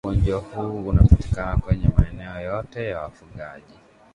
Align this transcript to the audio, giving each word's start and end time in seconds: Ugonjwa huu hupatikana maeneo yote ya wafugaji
Ugonjwa 0.03 0.39
huu 0.39 0.83
hupatikana 0.99 1.61
maeneo 1.97 2.41
yote 2.41 2.85
ya 2.87 2.99
wafugaji 2.99 3.75